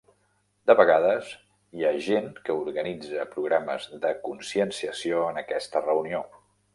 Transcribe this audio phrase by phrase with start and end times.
[0.69, 1.27] De vegades
[1.79, 6.23] hi ha gent que organitza programes de conscienciació en aquesta reunió.